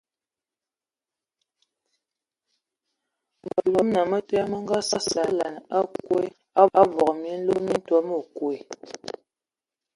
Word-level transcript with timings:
Məluməna 3.43 4.01
mə 4.11 4.19
te 4.27 4.37
mə 4.51 4.57
ngasugəlan 4.63 5.55
a 5.77 5.79
koɛn 6.05 6.27
ai 6.59 6.69
abɔ 6.81 7.05
minlo 7.21 7.53
mi 7.65 7.75
tɔ 7.87 7.95
anə 7.99 8.07
məkwe. 8.09 8.53